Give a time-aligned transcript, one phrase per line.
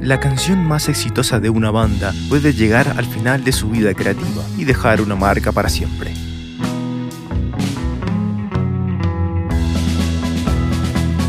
[0.00, 4.42] La canción más exitosa de una banda puede llegar al final de su vida creativa
[4.56, 6.14] y dejar una marca para siempre.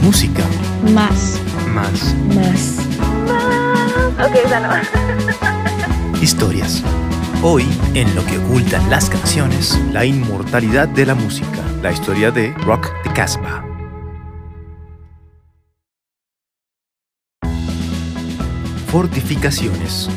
[0.01, 0.43] Música.
[0.93, 1.41] Más.
[1.73, 2.15] Más.
[2.35, 2.79] Más.
[4.19, 6.21] Ok, esa no.
[6.21, 6.83] Historias.
[7.41, 7.65] Hoy,
[7.95, 12.91] en lo que ocultan las canciones, la inmortalidad de la música, la historia de Rock
[13.03, 13.68] de Casbah.
[18.91, 20.09] Fortificaciones.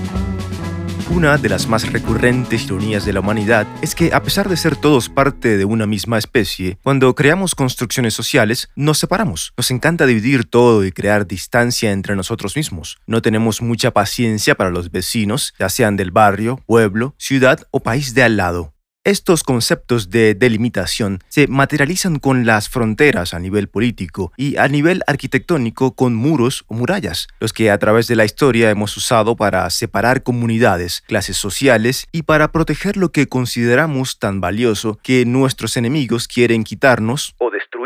[1.11, 4.77] Una de las más recurrentes ironías de la humanidad es que, a pesar de ser
[4.77, 9.53] todos parte de una misma especie, cuando creamos construcciones sociales, nos separamos.
[9.59, 12.97] Nos encanta dividir todo y crear distancia entre nosotros mismos.
[13.07, 18.15] No tenemos mucha paciencia para los vecinos, ya sean del barrio, pueblo, ciudad o país
[18.15, 18.73] de al lado.
[19.05, 25.03] Estos conceptos de delimitación se materializan con las fronteras a nivel político y a nivel
[25.09, 29.69] arquitectónico con muros o murallas, los que a través de la historia hemos usado para
[29.71, 36.29] separar comunidades, clases sociales y para proteger lo que consideramos tan valioso que nuestros enemigos
[36.29, 37.82] quieren quitarnos o destruir.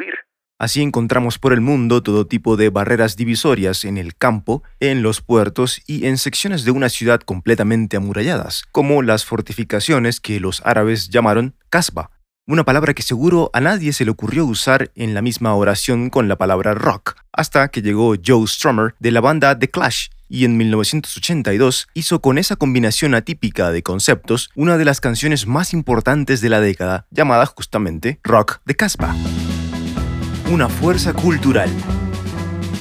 [0.59, 5.21] Así encontramos por el mundo todo tipo de barreras divisorias en el campo, en los
[5.21, 11.11] puertos y en secciones de una ciudad completamente amuralladas, como las fortificaciones que los árabes
[11.11, 12.11] llamaron kasba,
[12.47, 16.27] una palabra que seguro a nadie se le ocurrió usar en la misma oración con
[16.27, 20.57] la palabra rock, hasta que llegó Joe Strummer de la banda The Clash y en
[20.57, 26.49] 1982 hizo con esa combinación atípica de conceptos una de las canciones más importantes de
[26.49, 29.15] la década, llamada justamente Rock de Casbah
[30.49, 31.69] una fuerza cultural.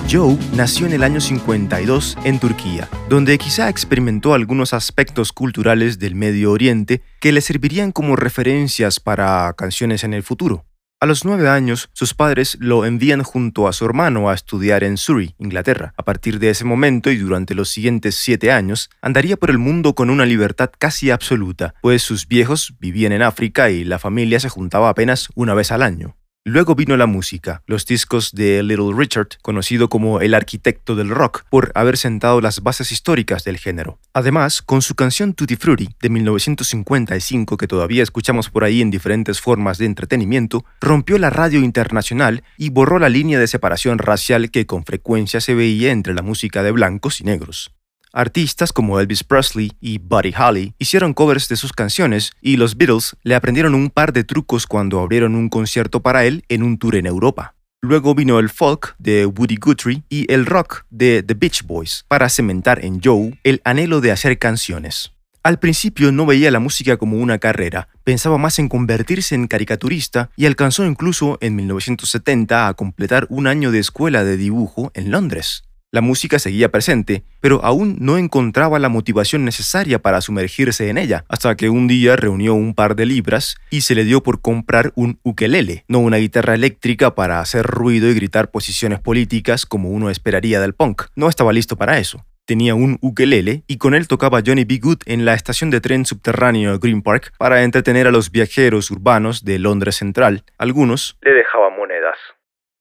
[0.10, 6.14] Joe nació en el año 52 en Turquía, donde quizá experimentó algunos aspectos culturales del
[6.14, 10.66] Medio Oriente que le servirían como referencias para canciones en el futuro.
[11.02, 14.98] A los nueve años, sus padres lo envían junto a su hermano a estudiar en
[14.98, 15.94] Surrey, Inglaterra.
[15.98, 19.96] A partir de ese momento y durante los siguientes siete años, andaría por el mundo
[19.96, 24.50] con una libertad casi absoluta, pues sus viejos vivían en África y la familia se
[24.50, 26.16] juntaba apenas una vez al año.
[26.48, 31.44] Luego vino la música, los discos de Little Richard, conocido como el arquitecto del rock,
[31.50, 33.98] por haber sentado las bases históricas del género.
[34.14, 39.42] Además, con su canción Tutti Frutti de 1955, que todavía escuchamos por ahí en diferentes
[39.42, 44.68] formas de entretenimiento, rompió la radio internacional y borró la línea de separación racial que
[44.68, 47.75] con frecuencia se veía entre la música de blancos y negros.
[48.16, 53.18] Artistas como Elvis Presley y Buddy Holly hicieron covers de sus canciones y los Beatles
[53.24, 56.96] le aprendieron un par de trucos cuando abrieron un concierto para él en un tour
[56.96, 57.56] en Europa.
[57.82, 62.30] Luego vino el folk de Woody Guthrie y el rock de The Beach Boys para
[62.30, 65.12] cementar en Joe el anhelo de hacer canciones.
[65.44, 70.30] Al principio no veía la música como una carrera, pensaba más en convertirse en caricaturista
[70.38, 75.66] y alcanzó incluso en 1970 a completar un año de escuela de dibujo en Londres.
[75.96, 81.24] La música seguía presente, pero aún no encontraba la motivación necesaria para sumergirse en ella,
[81.30, 84.92] hasta que un día reunió un par de libras y se le dio por comprar
[84.96, 90.10] un ukelele, no una guitarra eléctrica para hacer ruido y gritar posiciones políticas como uno
[90.10, 91.04] esperaría del punk.
[91.16, 92.26] No estaba listo para eso.
[92.44, 94.80] Tenía un ukelele y con él tocaba Johnny B.
[94.82, 99.46] Good en la estación de tren subterráneo Green Park para entretener a los viajeros urbanos
[99.46, 100.44] de Londres Central.
[100.58, 102.18] Algunos le dejaban monedas.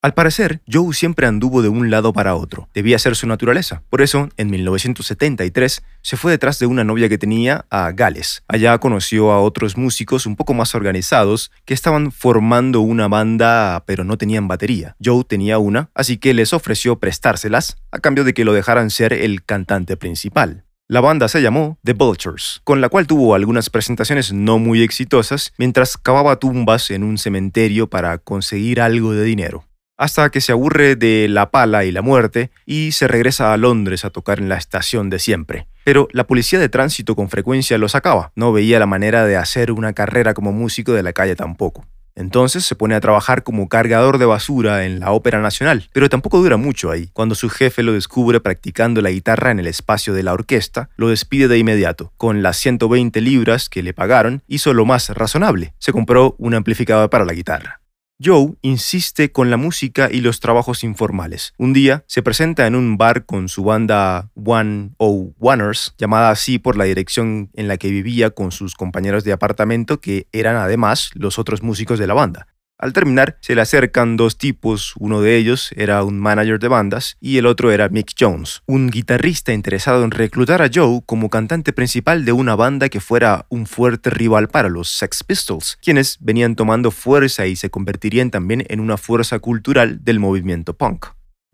[0.05, 2.69] Al parecer, Joe siempre anduvo de un lado para otro.
[2.75, 3.81] Debía ser su naturaleza.
[3.89, 8.43] Por eso, en 1973, se fue detrás de una novia que tenía a Gales.
[8.47, 14.03] Allá conoció a otros músicos un poco más organizados que estaban formando una banda pero
[14.03, 14.95] no tenían batería.
[15.03, 19.11] Joe tenía una, así que les ofreció prestárselas a cambio de que lo dejaran ser
[19.11, 20.65] el cantante principal.
[20.87, 25.51] La banda se llamó The Vultures, con la cual tuvo algunas presentaciones no muy exitosas
[25.57, 29.65] mientras cavaba tumbas en un cementerio para conseguir algo de dinero
[29.97, 34.05] hasta que se aburre de la pala y la muerte y se regresa a Londres
[34.05, 35.67] a tocar en la estación de siempre.
[35.83, 39.71] Pero la policía de tránsito con frecuencia lo sacaba, no veía la manera de hacer
[39.71, 41.85] una carrera como músico de la calle tampoco.
[42.15, 46.37] Entonces se pone a trabajar como cargador de basura en la Ópera Nacional, pero tampoco
[46.39, 47.09] dura mucho ahí.
[47.11, 51.09] Cuando su jefe lo descubre practicando la guitarra en el espacio de la orquesta, lo
[51.09, 52.13] despide de inmediato.
[52.15, 55.73] Con las 120 libras que le pagaron, hizo lo más razonable.
[55.77, 57.81] Se compró un amplificador para la guitarra.
[58.23, 61.53] Joe insiste con la música y los trabajos informales.
[61.57, 66.57] Un día se presenta en un bar con su banda One O Oneers, llamada así
[66.57, 71.11] por la dirección en la que vivía con sus compañeros de apartamento que eran además
[71.13, 72.47] los otros músicos de la banda.
[72.77, 77.15] Al terminar, se le acercan dos tipos, uno de ellos era un manager de bandas
[77.21, 81.71] y el otro era Mick Jones, un guitarrista interesado en reclutar a Joe como cantante
[81.71, 86.55] principal de una banda que fuera un fuerte rival para los Sex Pistols, quienes venían
[86.55, 91.05] tomando fuerza y se convertirían también en una fuerza cultural del movimiento punk.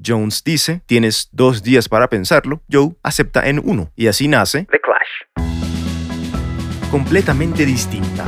[0.03, 4.81] Jones dice, tienes dos días para pensarlo, Joe acepta en uno, y así nace The
[4.81, 5.51] Clash.
[6.89, 8.25] completamente distinta.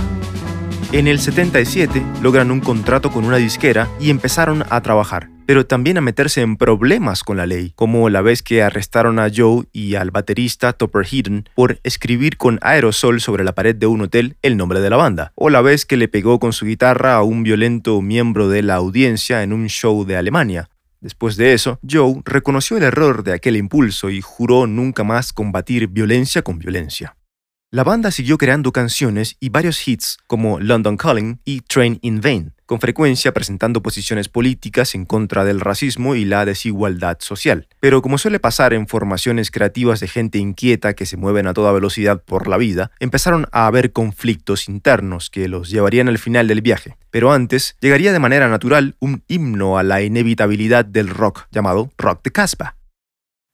[0.94, 5.98] En el 77 logran un contrato con una disquera y empezaron a trabajar, pero también
[5.98, 9.95] a meterse en problemas con la ley, como la vez que arrestaron a Joe y
[9.95, 14.56] al baterista Topper Heaton por escribir con aerosol sobre la pared de un hotel el
[14.56, 17.42] nombre de la banda, o la vez que le pegó con su guitarra a un
[17.42, 20.69] violento miembro de la audiencia en un show de Alemania.
[21.01, 25.88] Después de eso, Joe reconoció el error de aquel impulso y juró nunca más combatir
[25.88, 27.16] violencia con violencia.
[27.74, 32.54] La banda siguió creando canciones y varios hits como London Calling y Train in Vain,
[32.68, 37.68] con frecuencia presentando posiciones políticas en contra del racismo y la desigualdad social.
[37.80, 41.72] Pero como suele pasar en formaciones creativas de gente inquieta que se mueven a toda
[41.72, 46.62] velocidad por la vida, empezaron a haber conflictos internos que los llevarían al final del
[46.62, 46.96] viaje.
[47.10, 52.22] Pero antes, llegaría de manera natural un himno a la inevitabilidad del rock llamado Rock
[52.24, 52.75] de Casbah.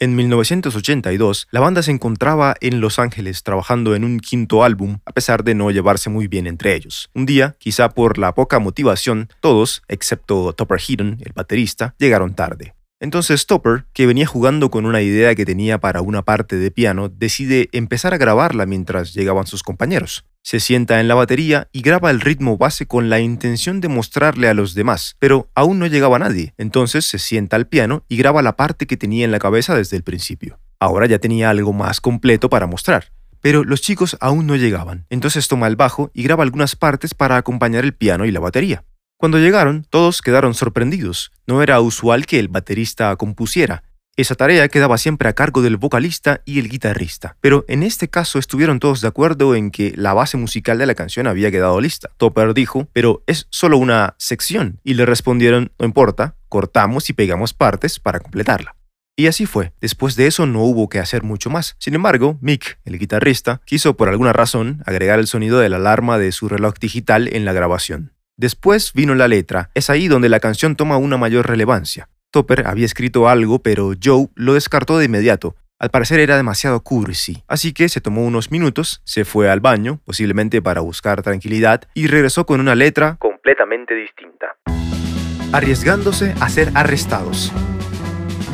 [0.01, 5.11] En 1982, la banda se encontraba en Los Ángeles trabajando en un quinto álbum, a
[5.11, 7.09] pesar de no llevarse muy bien entre ellos.
[7.13, 12.75] Un día, quizá por la poca motivación, todos, excepto Topper Heaton, el baterista, llegaron tarde.
[13.01, 17.09] Entonces Topper, que venía jugando con una idea que tenía para una parte de piano,
[17.09, 20.23] decide empezar a grabarla mientras llegaban sus compañeros.
[20.41, 24.47] Se sienta en la batería y graba el ritmo base con la intención de mostrarle
[24.47, 26.53] a los demás, pero aún no llegaba nadie.
[26.57, 29.97] Entonces se sienta al piano y graba la parte que tenía en la cabeza desde
[29.97, 30.59] el principio.
[30.79, 33.11] Ahora ya tenía algo más completo para mostrar.
[33.41, 37.37] Pero los chicos aún no llegaban, entonces toma el bajo y graba algunas partes para
[37.37, 38.83] acompañar el piano y la batería.
[39.17, 41.31] Cuando llegaron, todos quedaron sorprendidos.
[41.45, 43.83] No era usual que el baterista compusiera,
[44.15, 48.37] esa tarea quedaba siempre a cargo del vocalista y el guitarrista, pero en este caso
[48.37, 52.09] estuvieron todos de acuerdo en que la base musical de la canción había quedado lista.
[52.17, 57.53] Topper dijo, pero es solo una sección, y le respondieron, no importa, cortamos y pegamos
[57.53, 58.75] partes para completarla.
[59.19, 59.73] Y así fue.
[59.81, 61.75] Después de eso no hubo que hacer mucho más.
[61.77, 66.17] Sin embargo, Mick, el guitarrista, quiso por alguna razón agregar el sonido de la alarma
[66.17, 68.13] de su reloj digital en la grabación.
[68.37, 69.71] Después vino la letra.
[69.73, 72.07] Es ahí donde la canción toma una mayor relevancia.
[72.31, 75.55] Topper había escrito algo, pero Joe lo descartó de inmediato.
[75.79, 79.99] Al parecer era demasiado cursi, así que se tomó unos minutos, se fue al baño,
[80.05, 84.57] posiblemente para buscar tranquilidad, y regresó con una letra Completamente distinta.
[85.53, 87.51] arriesgándose a ser arrestados.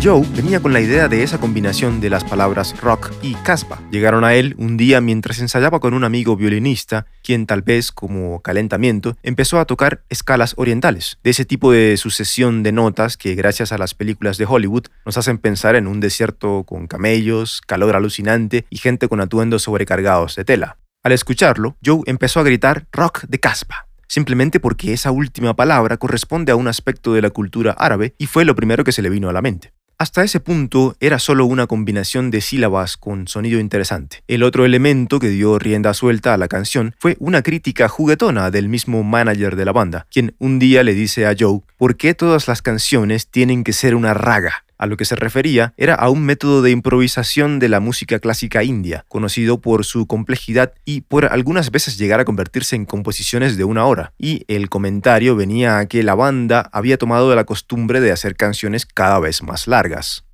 [0.05, 3.81] Joe venía con la idea de esa combinación de las palabras rock y caspa.
[3.89, 8.39] Llegaron a él un día mientras ensayaba con un amigo violinista, quien tal vez como
[8.43, 13.71] calentamiento empezó a tocar escalas orientales, de ese tipo de sucesión de notas que gracias
[13.71, 18.67] a las películas de Hollywood nos hacen pensar en un desierto con camellos, calor alucinante
[18.69, 20.77] y gente con atuendos sobrecargados de tela.
[21.01, 26.51] Al escucharlo, Joe empezó a gritar rock de caspa simplemente porque esa última palabra corresponde
[26.51, 29.29] a un aspecto de la cultura árabe y fue lo primero que se le vino
[29.29, 29.73] a la mente.
[29.97, 34.23] Hasta ese punto era solo una combinación de sílabas con sonido interesante.
[34.27, 38.67] El otro elemento que dio rienda suelta a la canción fue una crítica juguetona del
[38.67, 42.49] mismo manager de la banda, quien un día le dice a Joe, ¿por qué todas
[42.49, 44.64] las canciones tienen que ser una raga?
[44.77, 48.63] A lo que se refería era a un método de improvisación de la música clásica
[48.63, 53.63] india, conocido por su complejidad y por algunas veces llegar a convertirse en composiciones de
[53.63, 54.13] una hora.
[54.17, 58.85] Y el comentario venía a que la banda había tomado la costumbre de hacer canciones
[58.85, 60.25] cada vez más largas.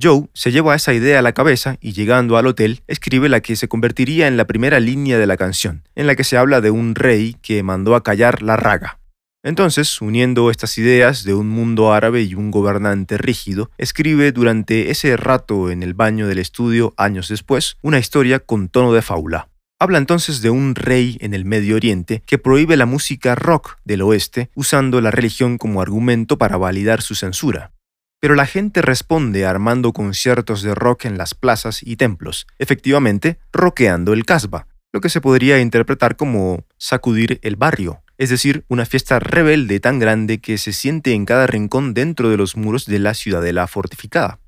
[0.00, 3.54] Joe se lleva esa idea a la cabeza y llegando al hotel escribe la que
[3.54, 6.70] se convertiría en la primera línea de la canción, en la que se habla de
[6.70, 8.98] un rey que mandó a callar la raga.
[9.44, 15.18] Entonces, uniendo estas ideas de un mundo árabe y un gobernante rígido, escribe durante ese
[15.18, 19.50] rato en el baño del estudio años después una historia con tono de fábula.
[19.78, 24.00] Habla entonces de un rey en el Medio Oriente que prohíbe la música rock del
[24.00, 27.72] oeste usando la religión como argumento para validar su censura.
[28.20, 34.14] Pero la gente responde armando conciertos de rock en las plazas y templos, efectivamente rockeando
[34.14, 39.18] el Casbah, lo que se podría interpretar como sacudir el barrio es decir, una fiesta
[39.18, 43.14] rebelde tan grande que se siente en cada rincón dentro de los muros de la
[43.14, 44.40] ciudadela fortificada.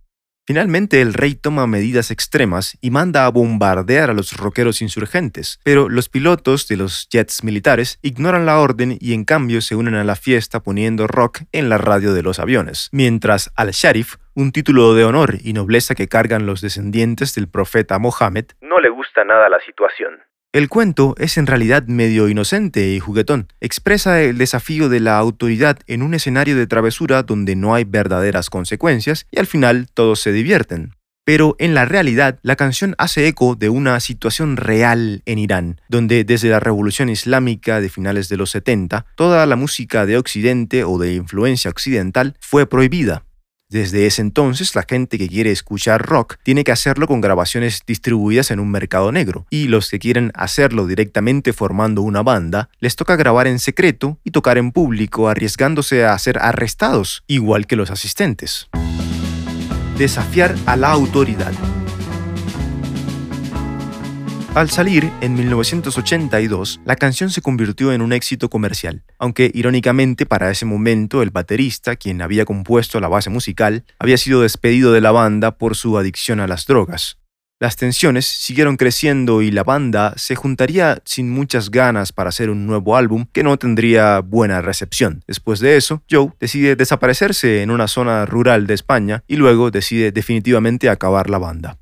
[0.46, 5.88] Finalmente el rey toma medidas extremas y manda a bombardear a los rockeros insurgentes, pero
[5.88, 10.04] los pilotos de los jets militares ignoran la orden y en cambio se unen a
[10.04, 15.04] la fiesta poniendo rock en la radio de los aviones, mientras al-Sharif, un título de
[15.04, 19.58] honor y nobleza que cargan los descendientes del profeta Mohammed, No le gusta nada la
[19.66, 20.20] situación.
[20.56, 23.52] El cuento es en realidad medio inocente y juguetón.
[23.60, 28.48] Expresa el desafío de la autoridad en un escenario de travesura donde no hay verdaderas
[28.48, 30.94] consecuencias y al final todos se divierten.
[31.26, 36.24] Pero en la realidad, la canción hace eco de una situación real en Irán, donde
[36.24, 40.96] desde la revolución islámica de finales de los 70, toda la música de Occidente o
[40.96, 43.25] de influencia occidental fue prohibida.
[43.68, 48.52] Desde ese entonces, la gente que quiere escuchar rock tiene que hacerlo con grabaciones distribuidas
[48.52, 53.16] en un mercado negro, y los que quieren hacerlo directamente formando una banda, les toca
[53.16, 58.68] grabar en secreto y tocar en público arriesgándose a ser arrestados, igual que los asistentes.
[59.98, 61.52] Desafiar a la autoridad.
[64.56, 70.50] Al salir, en 1982, la canción se convirtió en un éxito comercial, aunque irónicamente para
[70.50, 75.12] ese momento el baterista, quien había compuesto la base musical, había sido despedido de la
[75.12, 77.18] banda por su adicción a las drogas.
[77.60, 82.66] Las tensiones siguieron creciendo y la banda se juntaría sin muchas ganas para hacer un
[82.66, 85.22] nuevo álbum que no tendría buena recepción.
[85.26, 90.12] Después de eso, Joe decide desaparecerse en una zona rural de España y luego decide
[90.12, 91.76] definitivamente acabar la banda.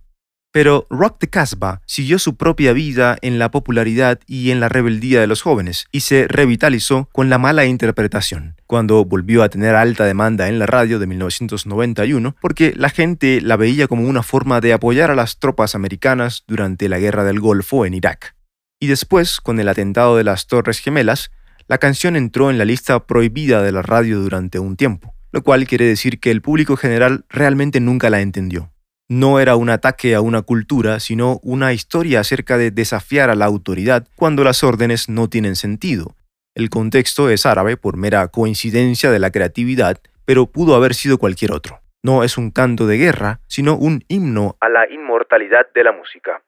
[0.54, 5.20] Pero Rock the Casbah siguió su propia vida en la popularidad y en la rebeldía
[5.20, 10.04] de los jóvenes y se revitalizó con la mala interpretación, cuando volvió a tener alta
[10.04, 14.72] demanda en la radio de 1991 porque la gente la veía como una forma de
[14.72, 18.36] apoyar a las tropas americanas durante la guerra del Golfo en Irak.
[18.78, 21.32] Y después, con el atentado de las Torres Gemelas,
[21.66, 25.66] la canción entró en la lista prohibida de la radio durante un tiempo, lo cual
[25.66, 28.70] quiere decir que el público general realmente nunca la entendió
[29.08, 33.44] no era un ataque a una cultura, sino una historia acerca de desafiar a la
[33.44, 36.16] autoridad cuando las órdenes no tienen sentido.
[36.54, 41.52] El contexto es árabe por mera coincidencia de la creatividad, pero pudo haber sido cualquier
[41.52, 41.80] otro.
[42.02, 46.42] No es un canto de guerra, sino un himno a la inmortalidad de la música.